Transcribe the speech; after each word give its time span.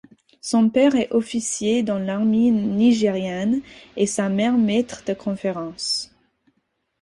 Son 0.41 0.67
père 0.71 0.95
est 0.95 1.11
officier 1.11 1.83
dans 1.83 1.99
l'armée 1.99 2.49
nigériane 2.49 3.61
et 3.95 4.07
sa 4.07 4.29
mère 4.29 4.57
maître 4.57 5.03
de 5.05 5.13
conférences. 5.13 6.11